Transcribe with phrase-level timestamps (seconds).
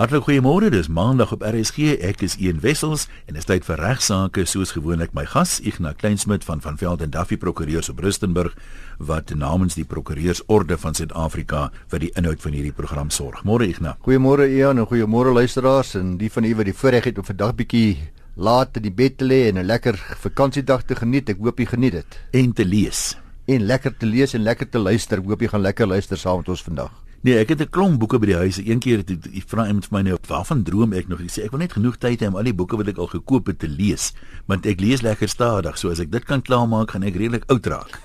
[0.00, 1.98] Hartlik goeiemôre, dis Maandag op RSG.
[2.00, 5.98] Ek is Ian Wessels en dit is tyd vir regsaake soos gewoonlik my gas Ignas
[6.00, 8.54] Kleinsmid van van Veld en Duffy Prokureurs op Rustenburg
[8.96, 13.42] wat namens die Prokureursorde van Suid-Afrika vir die inhoud van hierdie program sorg.
[13.44, 13.98] Môre Ignas.
[14.06, 17.52] Goeiemôre Ian en goeiemôre luisteraars en die van u wat die voorreg het om vandag
[17.60, 18.08] bietjie
[18.40, 21.28] laat in die bed te lê en 'n lekker vakansiedag te geniet.
[21.28, 22.20] Ek hoop jy geniet dit.
[22.32, 23.18] En te lees.
[23.44, 25.18] En lekker te lees en lekker te luister.
[25.18, 27.09] Ek hoop jy gaan lekker luister saam met ons vandag.
[27.20, 28.56] Nee, ek het 'n klomp boeke by die huis.
[28.56, 31.44] Een keer het ek vra iemand vir my nou, "Waarvan droom ek nog?" Ek sê,
[31.44, 33.58] "Ek wil net genoeg tyd hê om al die boeke wat ek al gekoop het
[33.58, 34.12] te lees,
[34.46, 37.66] want ek lees lekker stadig, so as ek dit kan klaarmaak, gaan ek redelik oud
[37.66, 38.00] raak."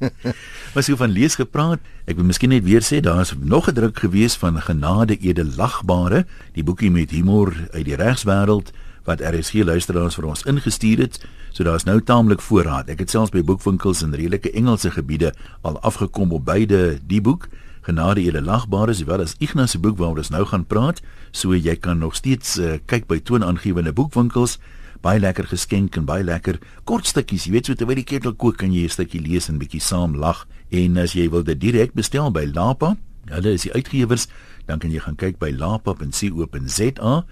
[0.74, 3.74] Maar so van lees gepraat, ek wil miskien net weer sê, daar is nog 'n
[3.74, 8.72] druk gewees van Genade Edelagbare, die boekie met humor uit die regswêreld
[9.04, 11.24] wat RSG luisteraars vir ons ingestuur het.
[11.52, 12.88] So daar's nou taamlik voorraad.
[12.88, 17.48] Ek het selfs by boekwinkels in redelike Engelse gebiede al afgekom op beide die boek
[17.86, 21.76] genade julle lagbare sowel as Ignas se boek waaroor ons nou gaan praat, so jy
[21.78, 24.58] kan nog steeds uh, kyk by toonaangewende boekwinkels,
[25.04, 28.58] baie lekker geskenk en baie lekker kort stukkies, jy weet so terwyl die ketel kook
[28.58, 31.94] kan jy 'n stukkie lees en bietjie saam lag en as jy wil dit direk
[31.94, 32.96] bestel by Lapa,
[33.30, 34.26] hulle is die uitgewers,
[34.66, 37.24] dan kan jy gaan kyk by lapa.co.za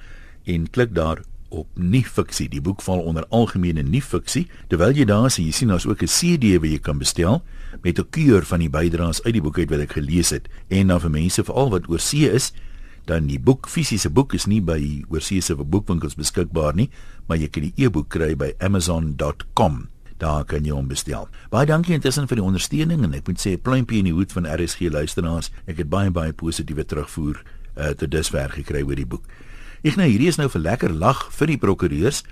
[0.46, 1.22] en klik daar
[1.54, 2.48] op nie fiksie.
[2.50, 4.46] Die boek val onder algemene nie fiksie.
[4.68, 7.42] Terwyl jy daar is, jy sien daar's ook 'n CD wat jy kan bestel
[7.82, 10.48] met 'n keur van die bydraes uit die boek uit wat ek gelees het.
[10.68, 12.52] En dan vir mense veral wat oor see is,
[13.04, 16.90] dan die boek fisiese boek is nie by oorseese boekwinkels beskikbaar nie,
[17.26, 19.88] maar jy kan die e-boek kry by amazon.com.
[20.18, 21.28] Daar kan jy hom bestel.
[21.50, 24.46] Baie dankie intussen vir die ondersteuning en ek moet sê pluimpie in die hoed van
[24.46, 25.50] RSG luisteraars.
[25.66, 27.42] Ek het baie baie positiewe terugvoer
[27.76, 29.26] uh, tot dusver gekry oor die boek.
[29.84, 32.22] Ek nou hierdie is nou vir lekker lag vir die prokureurs,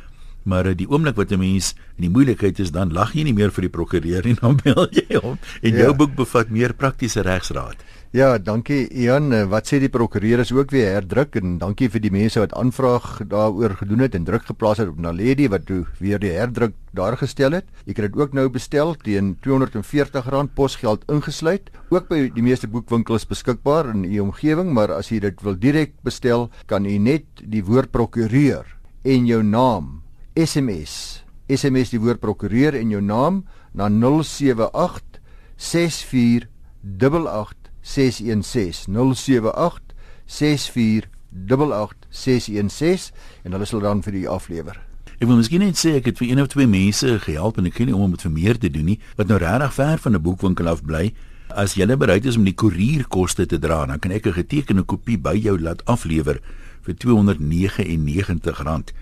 [0.44, 3.34] maar eh, die oomblik wat 'n mens in die moeilikheid is, dan lag jy nie
[3.34, 5.38] meer vir die prokureur nie, dan bel jy hom.
[5.62, 5.96] En jou ja.
[5.96, 7.76] boek bevat meer praktiese regsraad.
[8.12, 9.32] Ja, dankie Ian.
[9.32, 12.52] Eh, wat sê die prokureur is ook weer herdruk en dankie vir die mense wat
[12.52, 16.74] aanvraag daaroor gedoen het en druk geplaas het op Naledi wat toe weer die herdruk
[16.92, 17.64] daar gestel het.
[17.88, 21.72] Jy kan dit ook nou bestel teen R240 posgeld ingesluit.
[21.88, 25.96] Ook by die meeste boekwinkels beskikbaar in u omgewing, maar as jy dit wil direk
[26.04, 28.68] bestel, kan u net die woord prokureur
[29.08, 30.01] en jou naam
[30.34, 31.24] SMS.
[31.52, 33.42] SMS die woord prokureur en jou naam
[33.76, 35.20] na 078
[35.56, 39.92] 6488 616 078
[40.24, 43.12] 6488 616
[43.44, 44.80] en hulle sal dan vir u aflewer.
[45.20, 47.74] Ek wil miskien net sê ek het vir een of twee mense gehelp en ek
[47.76, 50.12] kan nie om om dit vir meer te doen nie wat nou regtig ver van
[50.16, 51.12] 'n boekwinkel af bly.
[51.52, 55.18] As jy bereid is om die koerierkoste te dra, dan kan ek 'n getekende kopie
[55.18, 56.40] by jou laat aflewer
[56.82, 58.92] vir R299.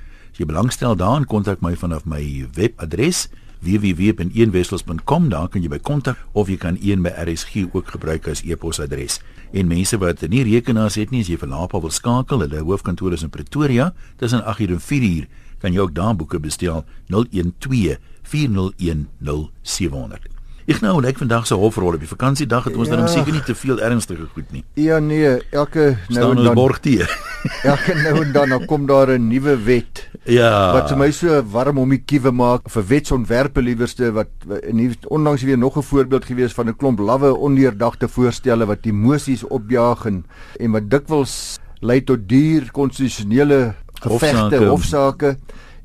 [0.40, 2.22] As jy belangstel daarin, kontak my vanaf my
[2.56, 3.26] webadres
[3.60, 8.40] www.eenwessels.com daar kan jy by kontak of jy kan een by RSG ook gebruik as
[8.48, 9.18] e-posadres.
[9.52, 13.20] En mense wat nie rekenaars het nie, as jy vir Lapa wil skakel, hulle hoofkantoor
[13.20, 15.28] is in Pretoria, tussen 8:00 en 4:00,
[15.60, 20.39] kan jy ook daar boeke bestel 012 401 0700.
[20.66, 22.96] Ek nou net vandag se hofrol op die vakansiedag het ons ja.
[22.96, 24.64] dan seker nie te veel ernstige goed nie.
[24.74, 27.00] Ja nee, elke nou en dan borg die.
[27.72, 30.72] elke nou en dan dan kom daar 'n nuwe wet Ja.
[30.76, 34.28] Wat vir my so warm om die kiewe maak vir wetsontwerpe liewerste wat
[34.68, 39.44] en onlangs weer nog 'n voorbeeld gewees van 'n klomp lawwe ondeurdagte voorstelle wat emosies
[39.44, 40.24] opjaag en
[40.60, 45.36] en wat dikwels lei tot duur konstitusionele gevegte, hofsaake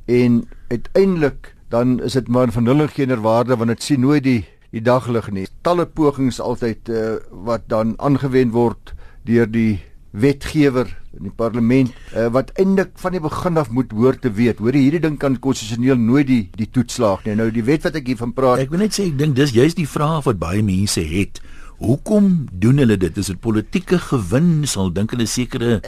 [0.06, 4.46] en uiteindelik dan is dit maar van nul geen waarde want dit sien nooit die
[4.76, 5.48] die daglig nie.
[5.64, 8.94] Talle pogings altyd uh, wat dan aangewend word
[9.26, 9.80] deur die
[10.16, 14.60] wetgewer in die parlement uh, wat eintlik van die begin af moet hoor te weet.
[14.64, 17.38] Hoor hierdie ding kan konstitusioneel nooit die die toetslaag nie.
[17.40, 18.66] Nou die wet wat ek hiervan praat.
[18.66, 21.40] Ek wil net sê ek dink dis juist die vraag wat baie mense het.
[21.76, 23.18] Hoekom doen hulle dit?
[23.20, 24.64] Is dit politieke gewin?
[24.70, 25.82] Sal dink hulle sekere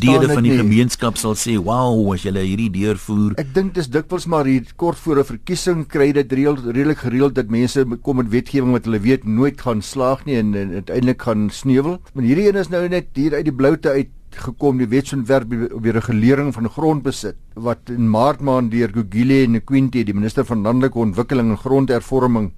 [0.00, 0.60] dele van die nie.
[0.62, 4.96] gemeenskap sal sê, "Wow, as julle hierdie deurvoer." Ek dink dis dikwels maar hier kort
[4.96, 9.24] voor 'n verkiesing kry dit redelik gereeld dat mense kom met wetgewing wat hulle weet
[9.24, 12.00] nooit gaan slaag nie en, en uiteindelik gaan sneuwel.
[12.14, 15.82] Maar hierdie een is nou net hier uit die bloute uit gekom die wetsontwerp op
[15.82, 20.62] die regulering van grondbesit wat in maart maand deur Gugile en Quinty die minister van
[20.62, 22.52] landelike ontwikkeling en grondhervorming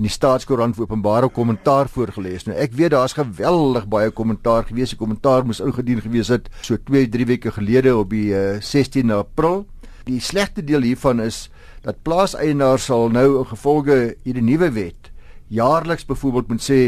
[0.00, 2.46] in die staatskoerant openbare kommentaar voorgeles.
[2.48, 4.94] Nou ek weet daar's geweldig baie kommentaar gewees.
[4.94, 8.62] Die kommentaar moes ingedien gewees het so 2, 3 weke gelede op die uh, eh,
[8.62, 9.66] 16 April.
[10.08, 11.50] Die slegte deel hiervan is
[11.84, 15.12] dat plaaseienaars sal nou in gevolge hierdie nuwe wet
[15.52, 16.80] jaarliks byvoorbeeld moet sê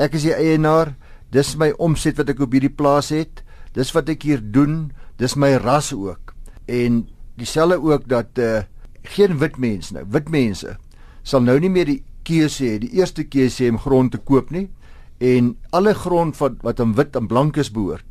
[0.00, 0.94] ek is die eienaar,
[1.34, 3.42] dis my omset wat ek op hierdie plaas het,
[3.76, 4.88] dis wat ek hier doen,
[5.20, 6.32] dis my ras ook.
[6.70, 7.02] En
[7.38, 8.62] dieselfde ook dat uh,
[9.16, 10.76] geen wit mense nou, wit mense
[11.28, 14.52] sal nou nie meer die keuse hê, die eerste keuse hê om grond te koop
[14.54, 14.68] nie
[15.18, 18.06] en alle grond wat wat aan wit en blankes behoort,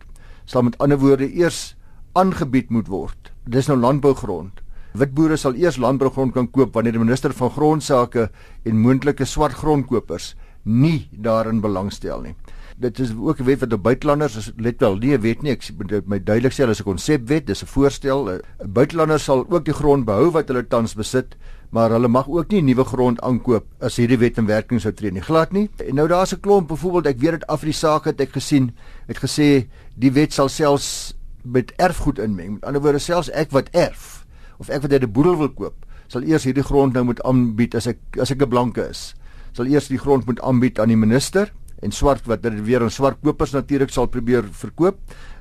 [0.46, 1.76] sal met ander woorde eers
[2.18, 3.32] aangebied moet word.
[3.46, 4.64] Dis nou landbougrond.
[4.98, 8.30] Wit boere sal eers landbougrond kan koop wanneer die minister van grondsake
[8.66, 10.34] en moontlike swart grondkopers
[10.68, 12.36] nie daarin belangstel nie.
[12.78, 15.52] Dit is ook 'n wet wat op buitelanders is let wel nie 'n wet nie
[15.52, 19.66] ek moet my duidelik sê dis 'n konsepwet dis 'n voorstel 'n buitelander sal ook
[19.66, 21.36] die grond behou wat hulle tans besit
[21.70, 25.12] maar hulle mag ook nie nuwe grond aankoop as hierdie wet in werking sou tree
[25.12, 25.22] nie.
[25.22, 25.70] Glad nie.
[25.88, 28.72] En nou daar's 'n klomp byvoorbeeld ek weet dit af die saak het ek gesien
[29.08, 32.54] het gesê die wet sal selfs met erfgoed inmeng.
[32.54, 34.26] Met ander woorde selfs ek wat erf
[34.58, 37.76] of ek wat uit 'n boedel wil koop sal eers hierdie grond nou moet aanbied
[37.76, 39.16] as ek as ek 'n blanke is.
[39.54, 42.92] Sal eers die grond moet aanbied aan die minister en swart wat dit weer aan
[42.92, 44.98] swart kopers natuurlik sal probeer verkoop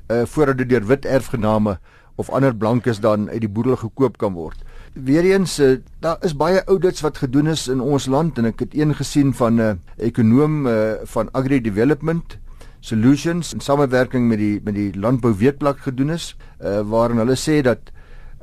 [0.09, 1.79] uh voordat dit deur wit erfgename
[2.15, 4.57] of ander blankes dan uit die boedel gekoop kan word.
[5.03, 8.73] Weereens uh, daar is baie audits wat gedoen is in ons land en ek het
[8.77, 12.37] een gesien van 'n uh, ekonom uh, van Agri Development
[12.79, 17.61] Solutions in samewerking met die met die landbou weekblad gedoen is uh waarin hulle sê
[17.61, 17.91] dat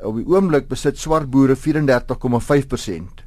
[0.02, 3.24] op die oomblik besit swart boere 34,5%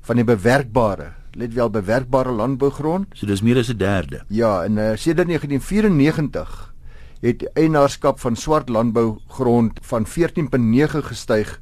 [0.00, 3.06] van die bewerkbare let wel bewerkbare landbougrond.
[3.14, 4.24] So dis meer as 'n derde.
[4.28, 6.74] Ja, en uh, sedert 1994
[7.20, 11.60] het eienaarskap van swart landbougrond van 14.9 gestyg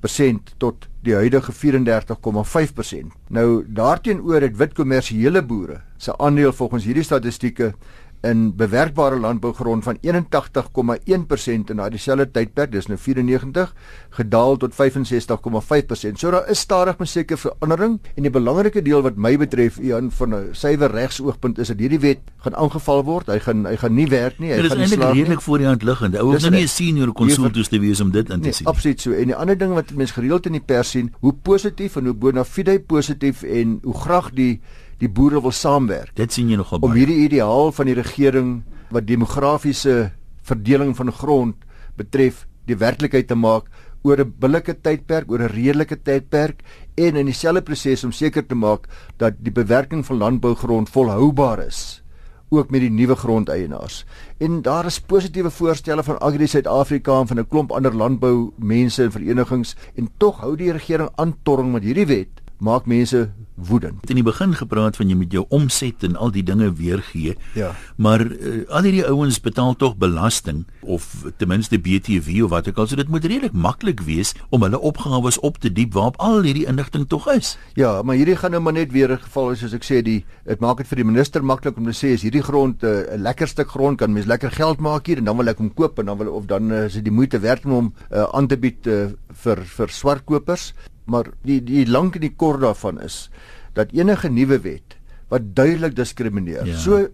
[0.00, 3.12] persent tot die huidige 34,5%.
[3.28, 7.74] Nou daarteenoor het wit kommersiële boere se aandeel volgens hierdie statistieke
[8.22, 13.72] in bewerkbare landbougrond van 81,1% in daardie selfde tydperk, dis nou 94,
[14.18, 16.20] gedaal tot 65,5%.
[16.20, 20.10] So daar is stadig maar seker verandering en die belangrike deel wat my betref, Ian
[20.10, 23.26] van 'n suiwer regsoogpunt is dat hierdie wet gaan aangeval word.
[23.26, 24.52] Hy gaan hy gaan nie werk nie.
[24.52, 25.06] Hy ja, gaan nie slaag nie.
[25.06, 26.16] Dit is redelik voor die hand liggend.
[26.16, 28.66] Ou hoef nou nie 'n senior konsultus te wees om dit in te nee, sien.
[28.66, 29.12] Absoluut so.
[29.12, 32.14] En die ander ding wat mense gereeld in die pers sien, hoe positief en hoe
[32.14, 34.60] bona fide positief en hoe graag die
[35.00, 36.14] die boere wil saamwerk.
[36.18, 36.90] Dit sien jy nogal baie.
[36.90, 38.50] Om hierdie ideaal van die regering
[38.92, 40.10] wat demografiese
[40.46, 41.64] verdeling van grond
[41.96, 43.70] betref, die werklikheid te maak
[44.02, 46.62] oor 'n billike tydperk, oor 'n redelike tydperk
[46.96, 48.88] en in dieselfde proses om seker te maak
[49.18, 52.02] dat die bewerking van landbougrond volhoubaar is
[52.50, 54.04] ook met die nuwe grondeienaars.
[54.38, 59.12] En daar is positiewe voorstelle van Agri Suid-Afrika en van 'n klomp ander landboumense en
[59.12, 63.30] verenigings en tog hou die regering aan torring met hierdie wet maak mense
[63.66, 64.00] woedend.
[64.00, 67.36] Het in die begin gepraat van jy met jou omset en al die dinge weergee.
[67.54, 67.74] Ja.
[67.96, 72.78] Maar uh, al hierdie ouens betaal tog belasting of ten minste BTW of wat ook
[72.78, 72.86] al.
[72.86, 76.66] So dit moet redelik maklik wees om hulle opgawes op te diep waarop al hierdie
[76.66, 77.56] inligting tog is.
[77.74, 80.24] Ja, maar hierdie gaan nou maar net weer 'n geval is soos ek sê die
[80.44, 83.18] dit maak dit vir die minister maklik om te sê as hierdie grond eh, 'n
[83.18, 85.74] uh, lekker stuk grond kan mens lekker geld maak hier en dan wil ek hom
[85.74, 88.26] koop en dan wil of dan uh, is dit die moeite werd om hom uh,
[88.32, 89.10] aan te bied uh,
[89.44, 90.72] vir vir swart kopers
[91.10, 93.28] maar die die lank en die kort daarvan is
[93.72, 94.96] dat enige nuwe wet
[95.28, 96.76] wat duidelik diskrimineer ja.
[96.76, 97.08] so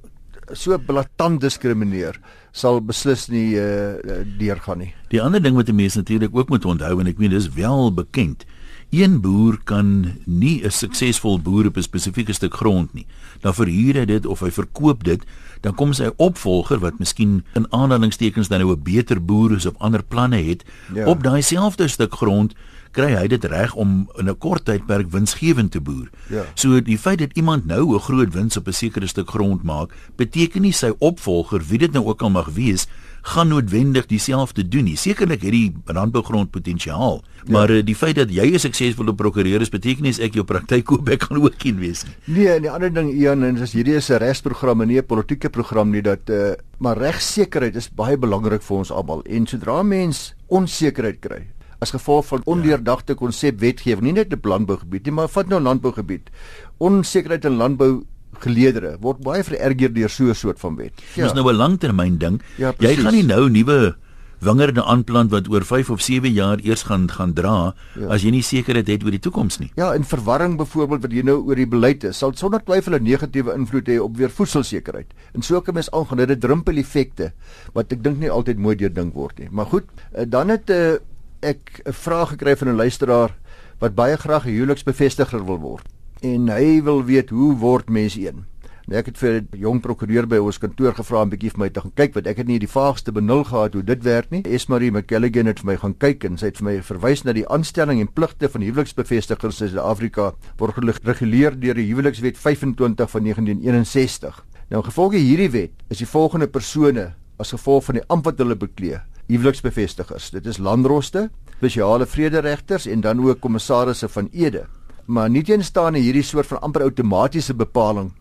[0.54, 2.20] so blaatant diskrimineer
[2.52, 4.92] sal beslis nie uh, deurgaan nie.
[5.12, 8.46] Die ander ding wat mense natuurlik ook moet onthou en ek meen dis wel bekend.
[8.94, 13.06] Een boer kan nie 'n suksesvol boer op 'n spesifieke stuk grond nie.
[13.40, 15.22] Dan verhuur hy dit of hy verkoop dit,
[15.60, 19.74] dan kom sy opvolger wat miskien in aanhalingstekens dan nou 'n beter boer is of
[19.78, 20.64] ander planne het
[20.94, 21.06] ja.
[21.06, 22.54] op daai selfde stuk grond
[22.96, 26.08] kry hy dit reg om in 'n kort tydperk winsgewend te boer.
[26.30, 26.44] Ja.
[26.54, 29.90] So die feit dat iemand nou 'n groot wins op 'n sekere stuk grond maak,
[30.16, 32.86] beteken nie sy opvolger, wie dit nou ook al mag wees,
[33.26, 34.96] gaan noodwendig dieselfde doen nie.
[34.96, 37.52] Sekerlik het die landbougrond potensiaal, ja.
[37.52, 37.82] maar ja.
[37.82, 41.22] die feit dat jy 'n suksesvolle prokureur is, beteken nie ek jou praktyk koop ek
[41.22, 42.14] gaan ook een wees nie.
[42.24, 45.06] Nee, en die ander ding Ian, en as hierdie is 'n regsprogram en nie 'n
[45.06, 49.22] politieke program nie, dat uh, maar regsekerheid is baie belangrik vir ons almal.
[49.22, 51.46] En sodra mens onsekerheid kry,
[51.78, 56.30] as gevolg van ondeurdagte konsep wetgewing, nie net op landbougebied nie, maar vat nou landbougebied.
[56.78, 58.06] Onsekerheid in landbou
[58.44, 60.92] geleedere word baie vererger deur so 'n soort van wet.
[61.14, 61.24] Ja.
[61.24, 62.42] Dis nou 'n langtermyn ding.
[62.56, 63.96] Ja, jy gaan nie nou nuwe
[64.38, 68.08] wingerde aanplant wat oor 5 of 7 jaar eers gaan gaan dra ja.
[68.12, 69.70] as jy nie sekerheid het oor die toekoms nie.
[69.76, 73.02] Ja, en verwarring byvoorbeeld wat jy nou oor die beleid is, sal sonder twyfel 'n
[73.02, 75.12] negatiewe invloed hê op weer voedselsekerheid.
[75.32, 77.32] En so kan mens aangaan dit drempel-effekte
[77.72, 79.48] wat ek dink nie altyd mooi deurdink word nie.
[79.50, 81.00] Maar goed, eh, dan het 'n uh, eh,
[81.40, 83.34] ek 'n vraag gekry van 'n luisteraar
[83.78, 85.86] wat baie graag 'n huweliksbevestiger wil word
[86.22, 88.44] en hy wil weet hoe word mens een.
[88.86, 91.68] Nou ek het vir 'n jong prokureur by ons kantoor gevra om bietjie vir my
[91.68, 94.42] te gaan kyk want ek het nie die vaagste benul gehad hoe dit werk nie.
[94.42, 97.48] Esmarie McKelligan het vir my gaan kyk en sy het vir my verwys na die
[97.48, 104.44] aanstelling en pligte van huweliksbevestigers in Suid-Afrika word gereguleer deur die Huwelikswet 25 van 1961.
[104.70, 108.54] Nou gevolge hierdie wet is die volgende persone as gevolg van die ampt wat hulle
[108.54, 110.30] beklee huweliksbevestigers.
[110.30, 114.66] Dit is landroste, spesiale vrederegters en dan ook kommissarisse van ede.
[115.06, 118.12] Maar nie teenstaan hierdie soort van amper outomatiese bepaling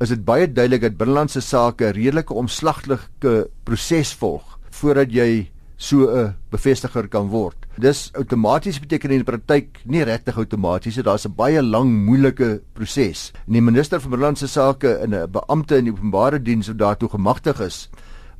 [0.00, 6.08] is dit baie duidelik dat binnelandse sake 'n redelike omslagtelike proses volg voordat jy so
[6.08, 7.56] 'n bevestiger kan word.
[7.78, 11.04] Dis outomaties beteken in die praktyk nie regtig outomaties nie.
[11.04, 13.32] Daar's 'n baie lang moeilike proses.
[13.46, 17.60] Die minister van binnelandse sake en 'n beampte in die openbare diens wat daartoe gemagtig
[17.60, 17.88] is,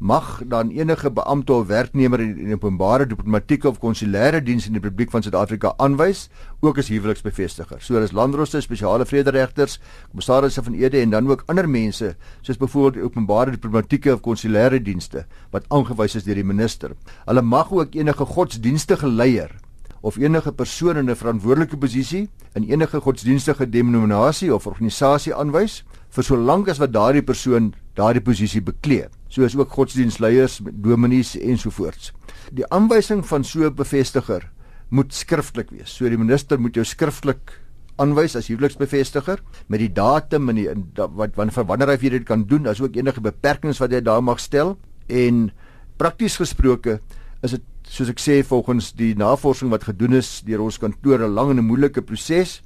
[0.00, 4.80] mag dan enige beampte of werknemer in die openbare diplomatieke of konsulêre diens in die
[4.80, 6.28] Republiek van Suid-Afrika aanwys,
[6.64, 7.83] ook as huweliksbevestiger.
[7.85, 9.76] So dis landroste, spesiale vrederegters,
[10.09, 15.26] kommissarisse van ede en dan ook ander mense, soos byvoorbeeld openbare diplomatieke of konsulêre dienste
[15.52, 16.97] wat aangewys is deur die minister.
[17.26, 19.52] Hulle mag ook enige godsdienstige leier
[20.00, 26.25] of enige persoon in 'n verantwoordelike posisie in enige godsdienstige denominasie of organisasie aanwys vir
[26.25, 32.11] so lank as wat daardie persoon daardie posisie beklee soos ook godsdienstleiers, dominees ensovoorts.
[32.50, 34.50] Die aanwysing van so 'n bevestiger
[34.90, 35.97] moet skriftelik wees.
[35.97, 37.61] So die minister moet jou skriftelik
[38.00, 42.66] aanwys as huweliksbevestiger met die datum en die wat wanneer wanneer hy dit kan doen,
[42.66, 44.78] asook enige beperkings wat hy daar mag stel
[45.09, 45.50] en
[45.97, 47.00] prakties gesproke
[47.42, 51.35] is dit soos ek sê volgens die navorsing wat gedoen is deur ons kantoor 'n
[51.35, 52.62] lang en 'n moeilike proses.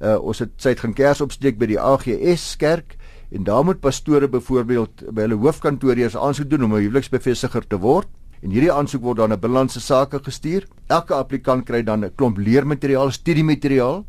[0.00, 2.96] Uh, ons het het gaan kers opsteek by die AGS kerk
[3.30, 7.78] En daar moet pastore byvoorbeeld by hulle hoofkantoor eers aansoek doen om 'n huweliksbevestiger te
[7.78, 8.08] word.
[8.42, 10.66] En hierdie aansoek word dan na binnelandse sake gestuur.
[10.86, 14.04] Elke applikant kry dan 'n klomp leermateriaal, studiemateriaal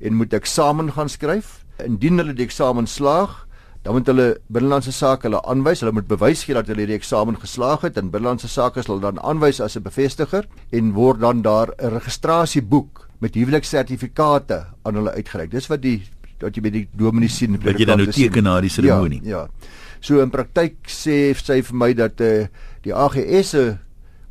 [0.00, 1.64] en moet eksamen gaan skryf.
[1.84, 3.46] Indien hulle die eksamen slaag,
[3.82, 5.80] dan moet hulle binnelandse sake hulle aanwys.
[5.80, 9.20] Hulle moet bewys gee dat hulle hierdie eksamen geslaag het en binnelandse sake sal dan
[9.22, 15.50] aanwys as 'n bevestiger en word dan daar 'n registrasieboek met huweliksertifikate aan hulle uitgereik.
[15.50, 16.02] Dis wat die
[16.38, 19.20] dat jy by die dominee sien dat jy dan nou teken na die seremonie.
[19.24, 19.74] Ja, ja.
[20.00, 22.48] So in praktyk sê sy vir my dat eh uh,
[22.86, 23.64] die AGS se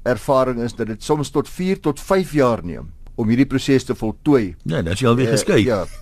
[0.05, 3.95] ervaring is dat dit soms tot 4 tot 5 jaar neem om hierdie proses te
[3.95, 4.55] voltooi.
[4.63, 5.63] Ja, dan is jy alweer uh, geskei.
[5.65, 5.85] Ja.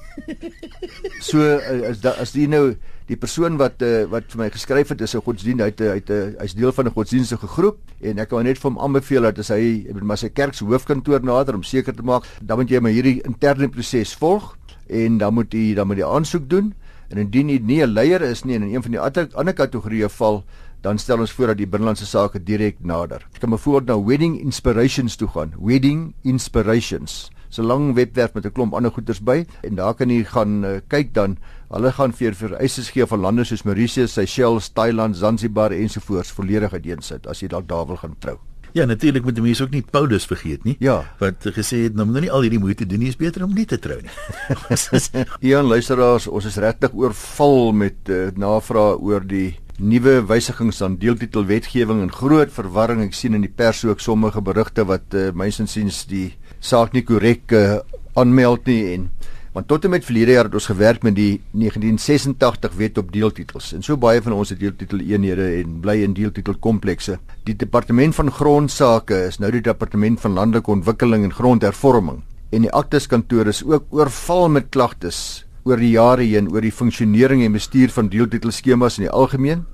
[1.24, 1.42] So
[1.90, 2.76] as da, as die nou
[3.10, 6.54] die persoon wat uh, wat vir my geskryf het is 'n godsdien uit uit hy's
[6.54, 9.88] deel van 'n godsdienstige groep en ek kan net vir hom aanbeveel dat as hy
[9.94, 12.92] met my sy kerk se hoofkantoor nader om seker te maak dan moet jy maar
[12.92, 14.56] hierdie interne proses volg
[14.88, 16.74] en dan moet u dan moet die aansoek doen
[17.10, 19.54] en indien u nie 'n leier is nie en in een van die ander ander
[19.54, 20.44] kategorieë val
[20.84, 23.24] dan stel ons voor dat die binnelandse sake direk nader.
[23.34, 25.56] Ek kan byvoorbeeld na Wedding Inspirations toe gaan.
[25.60, 27.32] Wedding Inspirations.
[27.54, 30.66] 'n so lang webwerf met 'n klomp ander goeders by en daar kan jy gaan
[30.66, 31.38] uh, kyk dan.
[31.70, 37.28] Hulle gaan vir vereistes gee van lande soos Mauritius, Seychelles, Thailand, Zanzibar ensovoorts volledig uiteensit
[37.28, 38.40] as jy dalk daar wil gaan trou.
[38.74, 40.76] Ja, natuurlik moet mense ook nie Paulus vergeet nie.
[40.82, 41.04] Ja.
[41.20, 43.68] Wat gesê het, nou moet nie al hierdie moeite doen nie, is beter om nie
[43.70, 44.14] te trou nie.
[45.52, 52.02] Ja, luisteraars, ons is regtig oorval met uh, navrae oor die nuwe wysigings aan deeltitelwetgewing
[52.02, 53.04] en groot verwarring.
[53.06, 56.32] Ek sien in die pers ook sommige berigte wat uh, mynsinsiens die
[56.64, 57.82] saak nie korrek uh,
[58.18, 59.10] aanmeld nie en
[59.54, 63.68] Want tot en met verlede jaar het ons gewerk met die 1986 wet op deeltitels.
[63.78, 67.20] En so baie van ons het deeltitel eenhede en bly in deeltitel komplekse.
[67.46, 72.24] Die departement van grondsake is nou die departement van landelike ontwikkeling en grondhervorming.
[72.50, 76.74] En die aktes kantoor is ook oorval met klagtes oor die jare heen oor die
[76.74, 79.68] funksionering en bestuur van deeltitelskemas in die algemeen.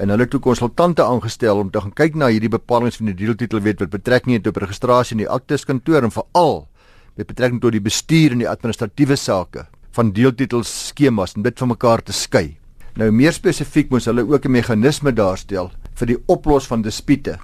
[0.00, 3.18] En hulle het ook konsultante aangestel om te gaan kyk na hierdie bepalinge van die
[3.20, 6.69] deeltitelwet wat betrekking het op registrasie in die aktes kantoor en veral
[7.16, 11.68] met betrekking tot die bestuur en die administratiewe sake van deeltitels skemas en dit van
[11.68, 12.56] mekaar te skei.
[12.98, 17.38] Nou meer spesifiek moes hulle ook 'n meganisme daarstel vir die oplos van dispute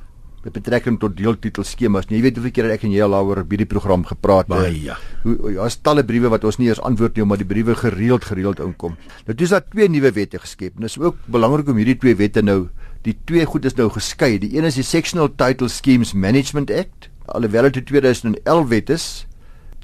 [0.45, 2.07] met betrekking tot deeltitels skemas.
[2.09, 4.55] Jy weet hoeveel keer ek en jy al daaroor by die program gepraat het.
[4.55, 4.97] Baie ja.
[5.23, 8.61] Hoe is talle briewe wat ons nie eers antwoord nie omdat die briewe gereeld gereeld
[8.61, 8.97] inkom.
[9.27, 12.15] Nou dis daar twee nuwe wette geskep en dit is ook belangrik om hierdie twee
[12.15, 12.69] wette nou
[13.03, 14.39] die twee goed is nou geskei.
[14.39, 17.11] Die een is die Sectional Title Schemes Management Act.
[17.27, 19.26] Alhoewel dit 2011 wet is,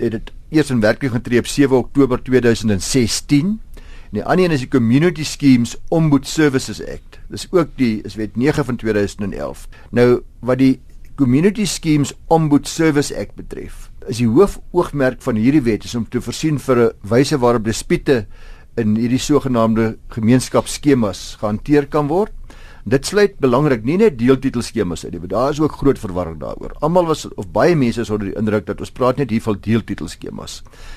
[0.03, 3.61] het dit eers in werking getree op 7 Oktober 2016.
[4.13, 7.21] En die ander een is die Community Schemes Ombud Services Act.
[7.33, 9.69] Dis ook die is wet 9 van 2011.
[9.91, 10.81] Nou wat die
[11.17, 16.21] Community Schemes Ombud Service Act betref, is die hoofoogmerk van hierdie wet is om te
[16.21, 18.27] voorsien vir 'n wyse waarop dispute
[18.77, 22.33] in hierdie sogenaamde gemeenskapsskemas gehanteer kan word
[22.83, 26.73] Dit sluit belangrik nie net deeltitelskemas uit nie, maar daar is ook groot verwarring daaroor.
[26.83, 29.61] Almal was of baie mense is onder die indruk dat ons praat net hier van
[29.62, 30.57] deeltitelskemas.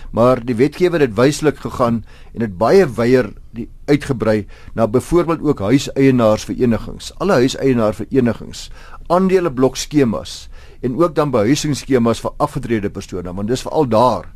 [0.09, 2.01] Maar die wetgewer het wyslik gegaan
[2.33, 8.71] en dit baie wyeer die uitgebrei na byvoorbeeld ook huiseienaarsverenigings, alle huiseienaarsverenigings,
[9.05, 10.49] aandeleblok-skemas
[10.81, 14.31] en ook dan behuisingsskemas vir afgetrede persone, want dis veral daar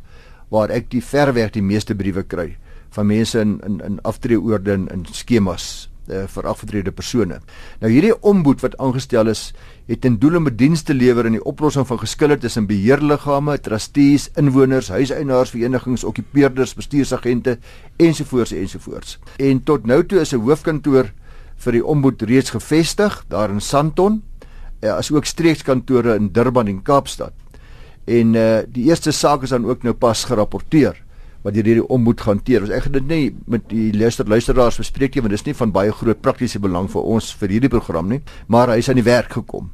[0.54, 2.52] waar ek die verweg die meeste briewe kry
[2.94, 7.40] van mense in in in aftreeoorde en skemas uh, vir afgetrede persone.
[7.80, 9.52] Nou hierdie ombud wat aangestel is,
[9.88, 14.90] het ten doel om dienste lewer in die oplossing van geskille tussen beheerliggame, trustees, inwoners,
[14.90, 17.58] huiseienaarsverenigings, okkupeerders, bestuursagente
[17.98, 19.18] ensovoorts ensovoorts.
[19.38, 21.12] En tot nou toe is 'n hoofkantoor
[21.56, 24.22] vir die ombud reeds gevestig daar in Sandton
[24.80, 27.32] uh, as ook streekskantore in Durban en Kaapstad.
[28.04, 30.96] En uh die eerste saak is dan ook nou pas gerapporteer
[31.42, 32.64] wat hierdie ombud gaan hanteer.
[32.66, 35.58] Ons ek gaan dit nie met die luister luisteraars bespreek nie want dit is nie
[35.58, 39.00] van baie groot praktiese belang vir ons vir hierdie program nie, maar hy is aan
[39.00, 39.70] die werk gekom.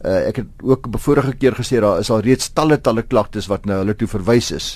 [0.00, 3.66] Uh ek het ook vorige keer gesê daar is al reeds talle talle klagtes wat
[3.68, 4.68] nou hulle toe verwys is.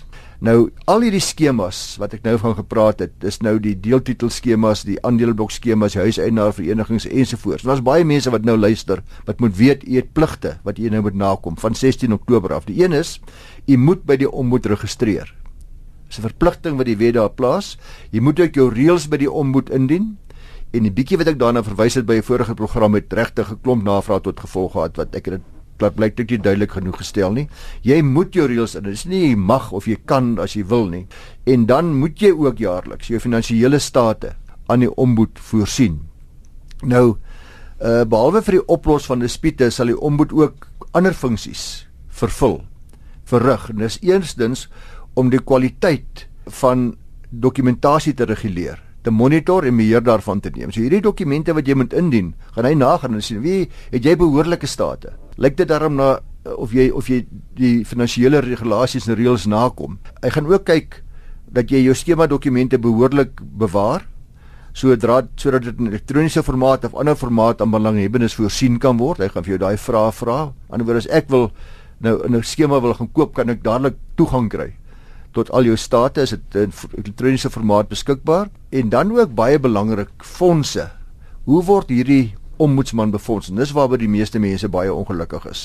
[0.44, 4.82] Nou al hierdie skemas wat ek nou van gepraat het, dis nou die deeltitel skemas,
[4.84, 7.64] die aandeleblok skemas, huiseienaar verenigings ensovoorts.
[7.64, 11.00] Daar's baie mense wat nou luister wat moet weet u het pligte wat u nou
[11.06, 12.68] moet nakom van 16 Oktober af.
[12.68, 13.16] Die een is
[13.64, 15.32] u moet by die ombud registreer.
[16.14, 17.76] Dis 'n verpligting wat die wet daar plaas.
[18.12, 20.16] Jy moet ook jou reëls by die ombud indien.
[20.70, 23.60] En die bietjie wat ek daarna verwys het by 'n vorige program het regtig 'n
[23.62, 25.40] klomp navraag tot gevolg gehad wat ek dit
[25.76, 27.48] plat blyk dit nie duidelik genoeg gestel nie.
[27.82, 28.82] Jy moet jou reëls in.
[28.82, 31.06] Dit is nie jy mag of jy kan as jy wil nie.
[31.46, 34.36] En dan moet jy ook jaarliks jou finansiële state
[34.68, 36.00] aan die ombud voorsien.
[36.82, 37.16] Nou
[37.80, 42.62] uh behalwe vir die oplos van dispute sal die ombud ook ander funksies vervul
[43.24, 43.68] verrig.
[43.70, 44.68] En dis eerstens
[45.14, 46.26] om die kwaliteit
[46.60, 46.92] van
[47.30, 50.72] dokumentasie te reguleer, te monitor en beheer daarvan te neem.
[50.72, 54.16] So hierdie dokumente wat jy moet indien, gaan hy nagaan en sien wie het jy
[54.18, 55.14] behoorlike state.
[55.36, 56.16] Lyk dit daarom na
[56.60, 57.22] of jy of jy
[57.56, 59.98] die finansiële regulasies en reëls nakom.
[60.22, 61.00] Hy gaan ook kyk
[61.54, 64.04] dat jy jou skema dokumente behoorlik bewaar
[64.74, 69.22] sodra sodat dit in elektroniese formaat of ander formaat aan belanghebbendes voorsien kan word.
[69.22, 70.38] Hy gaan vir jou daai vrae vra.
[70.50, 71.50] Aan die ander woord as ek wil
[72.02, 74.74] nou 'n skema wil gaan koop, kan ek dadelik toegang kry
[75.34, 80.22] tot al jou state is dit in elektroniese formaat beskikbaar en dan ook baie belangrik
[80.22, 80.88] fondse.
[81.44, 83.50] Hoe word hierdie ombudsman befonds?
[83.50, 85.64] En dis waarby die meeste mense baie ongelukkig is.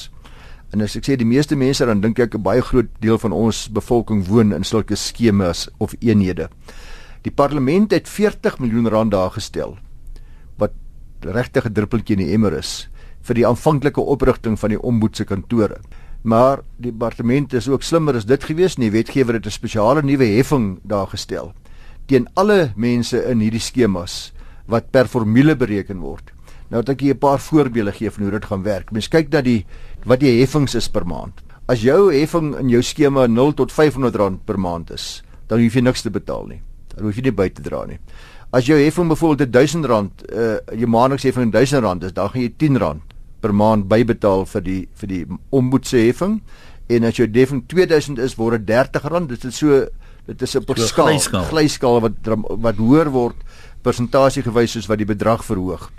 [0.73, 3.31] En as ek sê die meeste mense dan dink ek 'n baie groot deel van
[3.31, 6.49] ons bevolking woon in sulke skemas of eenhede.
[7.23, 9.77] Die parlement het 40 miljoen rand daar gestel
[10.57, 10.71] wat
[11.21, 12.89] regtig 'n druppeltjie in die emmer is
[13.21, 15.77] vir die aanvanklike oprigting van die ombudse kantore
[16.21, 20.25] maar die departement is ook slimmer as dit gewees nie wetgewer het 'n spesiale nuwe
[20.25, 21.53] heffing daar gestel
[22.09, 24.31] teen alle mense in hierdie skemas
[24.69, 26.31] wat per formule bereken word.
[26.69, 28.91] Nou het ek hier 'n paar voorbeelde gee van hoe dit gaan werk.
[28.91, 29.65] Mens kyk dat die
[30.05, 31.41] wat die heffings is per maand.
[31.67, 35.73] As jou heffing in jou skema 0 tot 500 rand per maand is dan hoef
[35.73, 36.61] jy niks te betaal nie.
[36.95, 37.99] Dan hoef jy nie by te dra nie.
[38.51, 42.41] As jou heffing byvoorbeeld 1000 rand uh, jou maandelikse heffing 1000 rand is dan gaan
[42.41, 43.01] jy 10 rand
[43.41, 46.39] per maand bybetaal vir die vir die omboedse heffing
[46.89, 49.87] en as jou heffing 2000 is word dit R30 dit is so
[50.29, 52.01] dit is 'n skaal glyskaal.
[52.01, 52.13] wat
[52.47, 53.35] wat hoër word
[53.81, 55.89] persentasie gewys soos wat die bedrag verhoog.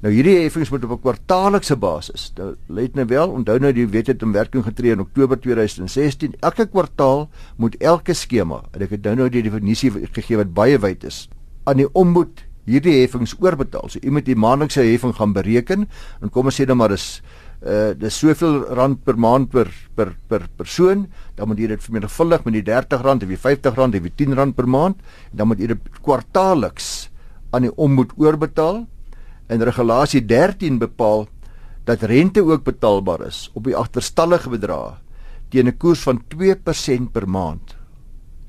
[0.00, 3.86] Nou hierdie heffings moet op 'n kwartaallikse basis nou let nou wel onthou nou die
[3.86, 8.90] wet het in werking getree in Oktober 2016 elke kwartaal moet elke skema en ek
[8.90, 11.28] het nou nou die definisie gegee wat baie wyd is
[11.64, 13.88] aan die omboed hierdie heffings oorbetaal.
[13.90, 15.88] So u moet die maandelikse heffing gaan bereken
[16.20, 17.20] en kom ons sê dan maar is
[17.60, 22.46] uh dis soveel rand per maand per per per persoon, dan moet jy dit vermenigvuldig
[22.46, 24.96] met die R30 of die R50 of die R10 per maand
[25.32, 27.10] en dan moet jy dit kwartaalliks
[27.52, 28.86] aan die ommoed oorbetaal.
[29.50, 31.26] En regulasie 13 bepaal
[31.84, 34.96] dat rente ook betaalbaar is op die agterstallige bedrae
[35.50, 37.76] teen 'n koers van 2% per maand.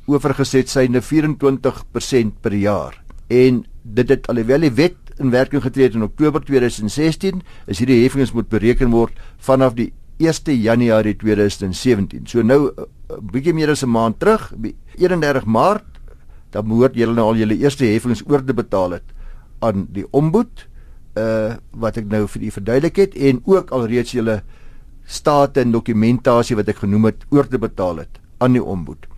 [0.06, 3.04] Oorgeset syne 24% per jaar.
[3.28, 8.02] En dit het alhoewel die wet in werking getree het in Oktober 2016, is hierdie
[8.04, 9.92] heffings moet bereken word vanaf die
[10.22, 12.28] 1 Januarie 2017.
[12.28, 14.54] So nou 'n uh, bietjie meer as 'n maand terug,
[14.98, 15.86] 31 Maart,
[16.52, 19.08] dan behoort julle nou al julle eerste heffings oor te betaal het
[19.60, 20.68] aan die ombud
[21.20, 24.42] uh wat ek nou vir u verduidelik het en ook alreeds julle
[25.06, 29.11] state en dokumentasie wat ek genoem het oor te betaal het aan die ombud.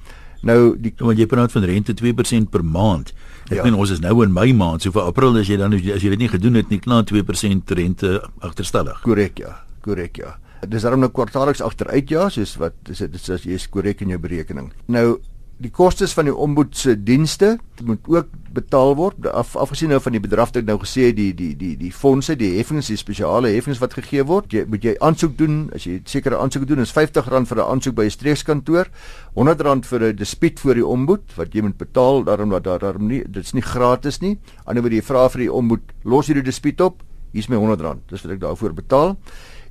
[0.48, 3.14] Nou die want jy praat van rente 2% per maand.
[3.50, 3.66] Ek ja.
[3.66, 6.14] meen ons is nou in Mei maand, so vir April as jy dan as jy
[6.14, 9.02] dit nie gedoen het nie, klaar 2% rente agterstallig.
[9.04, 10.38] Korrek ja, korrek ja.
[10.64, 14.14] Dis daarom nou kwartaalliks agteruit ja, soos wat dis dit is jy is korrek in
[14.16, 14.72] jou berekening.
[14.88, 15.20] Nou
[15.62, 19.28] die kostes van die ombud se dienste moet ook betaal word.
[19.30, 21.92] Af afgesien nou van die bedrag wat ek nou gesê het die die die die
[21.94, 25.68] fondse die heffings die spesiale heffings wat gegee word jy moet jy aansoek doen.
[25.76, 28.90] As jy sekere aansoeke doen is R50 vir 'n aansoek by 'n streekskantoor
[29.36, 33.08] R100 vir 'n dispuut voor die ombud wat jy moet betaal daarom dat daar daarom
[33.08, 34.40] nie dit's nie gratis nie.
[34.66, 38.00] Anders word jy vra vir die ombud los hierdie dispuut op hier's my R100.
[38.10, 39.18] Dis wat ek daarvoor betaal.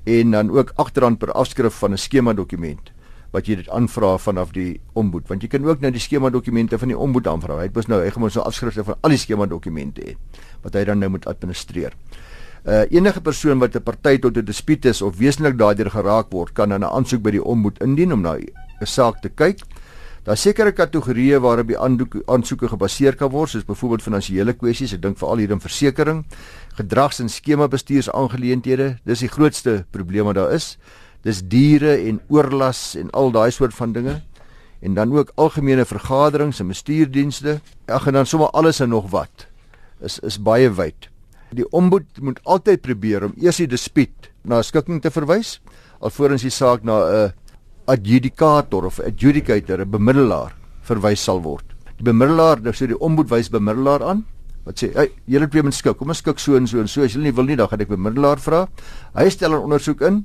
[0.05, 2.92] En dan ook R8 per afskrif van 'n skema dokument
[3.33, 6.79] wat jy dit aanvra vanaf die ombud want jy kan ook nou die skema dokumente
[6.79, 7.59] van die ombud aanvra.
[7.63, 10.17] Hy het mos nou hy gaan mos nou afskrifte van al die skema dokumente hê
[10.63, 11.97] wat hy dan nou moet administreer.
[12.63, 16.53] Uh enige persoon wat 'n party tot 'n dispuut is of wesentlik daardeur geraak word,
[16.53, 19.59] kan dan 'n aansoek by die ombud indien om na 'n saak te kyk.
[20.23, 21.79] Daar sekere kategorieë waarop die
[22.31, 26.27] aansoeke gebaseer kan word, soos byvoorbeeld finansiële kwessies, ek dink veral hier in versekerings,
[26.79, 28.99] gedrags- en skema bestuursaangeleenthede.
[29.05, 30.79] Dis die grootste probleem wat daar is.
[31.23, 34.21] Dis diere en oorlas en al daai soort van dinge.
[34.83, 37.61] En dan ook algemene vergaderings en bestuurdienste.
[37.87, 39.47] Ag en dan sommer alles en nog wat.
[40.01, 41.09] Is is baie wyd.
[41.53, 45.61] Die ombud moet altyd probeer om eers die dispuut na 'n skikking te verwys
[46.03, 47.33] alvorens die saak na 'n
[47.87, 51.65] adjudicator of adjudicator, 'n bemiddelaar verwys sal word.
[51.97, 54.25] Die bemiddelaar, dan sê die ombud wys bemiddelaar aan
[54.65, 55.97] wat sê, "Hey, julle twee moet skik.
[55.97, 57.03] Kom ons skik so en so en so.
[57.03, 58.69] As julle nie wil nie, dan gaan ek bemiddelaar vra."
[59.15, 60.25] Hy stel 'n ondersoek in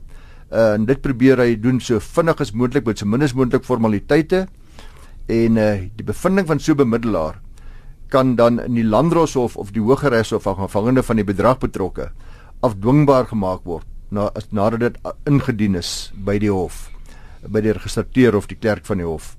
[0.51, 3.65] uh, en dit probeer hy doen so vinnig as moontlik met so min as moontlik
[3.67, 4.47] formaliteite
[5.27, 7.41] en uh, die bevinding van so 'n bemiddelaar
[8.09, 12.11] kan dan in die landdroshof of die hogeregshof afhangende van die bedrag betrokke
[12.61, 16.89] afdwingbaar gemaak word na nadat dit ingedien is by die hof
[17.45, 19.35] by die registreer of die klerk van die hof.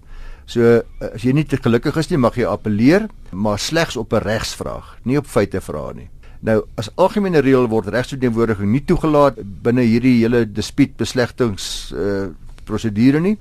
[0.48, 4.12] So eh, as jy nie te gelukkig is nie, mag jy appeleer, maar slegs op
[4.12, 6.08] 'n regsvraag, nie op feite vra nie.
[6.46, 12.28] Nou as algemene reël word regsverteenwoordiging nie toegelaat binne hierdie hele dispuutbeslegtings uh
[12.68, 13.38] prosedure nie,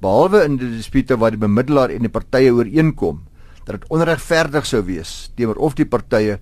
[0.00, 3.18] behalwe in die dispute waar die bemiddelaar en die partye ooreenkom
[3.66, 6.38] dat dit onregverdig sou wees teenoor of die partye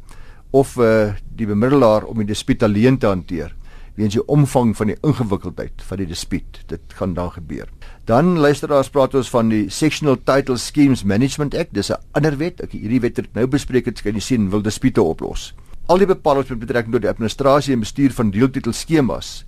[0.55, 3.57] of uh die bemiddelaar om die dispuut alleen te hanteer
[3.99, 6.61] weens die omvang van die ingewikkeldheid van die dispuut.
[6.71, 7.67] Dit gaan dan gebeur.
[8.07, 11.75] Dan luisteraars praat ons van die Sectional Title Schemes Management Act.
[11.75, 12.61] Dis 'n ander wet.
[12.63, 15.53] Ek hierdie wet het nou bespreek het, kan jy sien, wil dispute oplos.
[15.89, 19.47] Al die bepalinge met betrekking tot die administrasie en bestuur van deeltitel skemas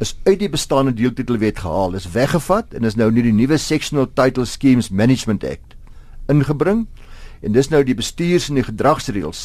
[0.00, 1.92] is uit die bestaande deeltitelwet gehaal.
[1.98, 5.76] Is weggevat en is nou nie die nuwe Sectional Title Schemes Management Act
[6.32, 6.86] ingebring.
[7.44, 9.44] En dis nou die bestuurs en die gedragsreëls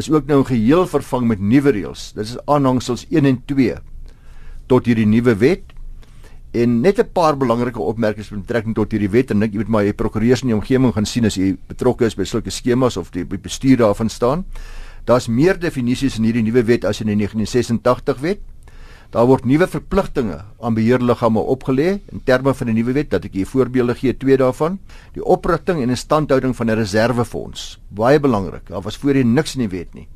[0.00, 2.08] is ook nou geheel vervang met nuwe reëls.
[2.16, 3.76] Dit is aanhangsels 1 en 2
[4.72, 5.76] tot hierdie nuwe wet.
[6.56, 9.84] En net 'n paar belangrike opmerkings met betrekking tot hierdie wet en ek moet maar
[9.84, 13.10] die prokureurs in die omgewing gaan sien as jy betrokke is by sulke skemas of
[13.10, 14.44] die bestuur daarvan staan.
[15.04, 18.42] Daar's meer definisies in hierdie nuwe wet as in die 1986 wet.
[19.12, 23.34] Daar word nuwe verpligtinge aan beheerliggame opgelê in terme van die nuwe wet dat ek
[23.36, 24.78] hier voorbeelde gee twee daarvan.
[25.12, 28.68] Die oprigting en instandhouding van 'n reservefonds, baie belangrik.
[28.68, 30.08] Daar was voorheen niks in die wet nie.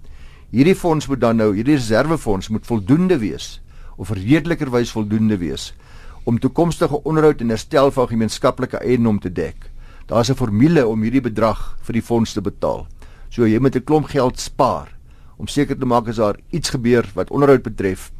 [0.51, 3.61] Hierdie fonds moet dan nou, hierdie reservefonds moet voldoende wees
[3.96, 5.75] of redelikerwys voldoende wees
[6.25, 9.70] om toekomstige onderhoud en herstel van gemeenskaplike eiendom te dek.
[10.07, 12.87] Daar's 'n formule om hierdie bedrag vir die fonds te betaal.
[13.29, 14.89] So jy moet 'n klomp geld spaar
[15.37, 18.12] om seker te maak as daar iets gebeur wat onderhoud betref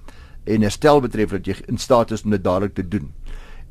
[0.45, 3.13] en herstel betref dat jy in staat is om dit dadelik te doen.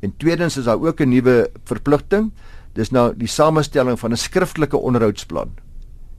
[0.00, 2.32] En tweedens is daar ook 'n nuwe verpligting.
[2.74, 5.50] Dis nou die samestelling van 'n skriftelike onderhoudsplan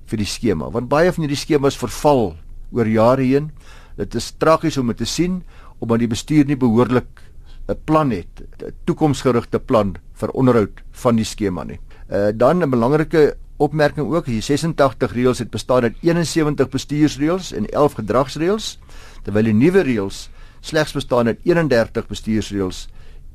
[0.06, 0.72] vir die skema.
[0.72, 2.36] Want baie van hierdie skemas verval
[2.72, 3.52] oor jare heen.
[3.98, 5.44] Dit is tragies om dit te sien
[5.80, 7.22] omdat die bestuur nie behoorlik
[7.68, 11.80] 'n plan het, 'n toekomsgerigte plan vir onderhoud van die skema nie.
[12.10, 17.70] Uh dan 'n belangrike opmerking ook, die 86 reëls het bestaan uit 71 bestuursreëls en
[17.70, 18.78] 11 gedragsreëls,
[19.24, 20.28] terwyl die nuwe reëls
[20.62, 22.88] slegs bestaan uit 31 bestuursreëls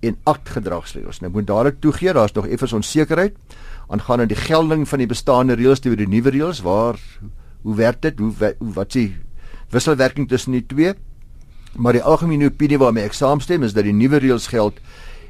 [0.03, 1.21] en 8 gedragsreëls.
[1.23, 3.37] Nou moet dadelik toegee, daar's nog effens onsekerheid
[3.93, 6.63] aangaande die gelding van die bestaande reëls teenoor die nuwe reëls.
[6.65, 6.99] Waar
[7.63, 8.19] hoe werk dit?
[8.19, 9.09] Hoe, wat sê
[9.73, 10.95] wisselwerking tussen die twee?
[11.77, 14.81] Maar die algemene opinie waarmee ek saamstem is dat die nuwe reëls geld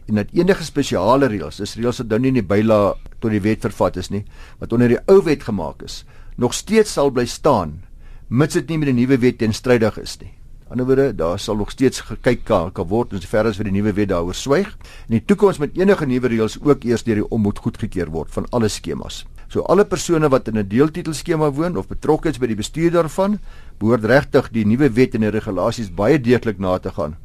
[0.08, 3.40] en dat enige spesiale reëls, dis reëls wat nou nie in die byla tot die
[3.40, 4.24] wet vervat is nie,
[4.58, 6.04] wat onder die ou wet gemaak is,
[6.36, 7.82] nog steeds sal bly staan
[8.28, 10.32] mits dit nie met die nuwe wet teenstrydig is nie
[10.72, 13.92] ander woorde, daar sal nog steeds gekyk kan, word ons ver as vir die nuwe
[13.92, 14.70] wet daaroor swyg.
[15.10, 18.48] In die toekoms met enige nuwe reëls ook eers deur die ommod goedgekeur word van
[18.56, 19.26] alle skemas.
[19.52, 23.38] So alle persone wat in 'n deeltitelskema woon of betrokke is by die bestuur daarvan,
[23.78, 27.16] behoort regtig die nuwe wet en die regulasies baie deeglik na te gaan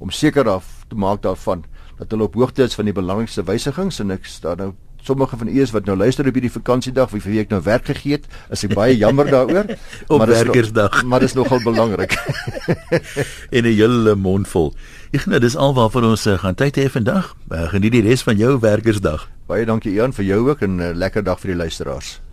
[0.00, 1.64] om seker af te maak daarvan
[1.98, 4.72] dat hulle op hoogte is van die belangrikste wysigings en ek staan nou
[5.04, 7.60] sommige van u is wat nou luister op hierdie vakansiedag wie vir wie ek nou
[7.64, 9.74] werk gegee het, is ek baie jammer daaroor.
[10.14, 11.02] op werkersdag.
[11.02, 12.16] No, maar dit is nogal belangrik.
[13.56, 14.72] en 'n hele mond vol.
[15.26, 17.36] Nou dis alwaar ons uh, gaan tyd hê vandag.
[17.52, 19.28] Uh, geniet die res van jou werkersdag.
[19.46, 22.23] Baie dankie Ian vir jou ook en 'n uh, lekker dag vir die luisteraars.